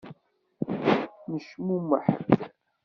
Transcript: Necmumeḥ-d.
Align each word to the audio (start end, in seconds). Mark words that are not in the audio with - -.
Necmumeḥ-d. 1.31 2.29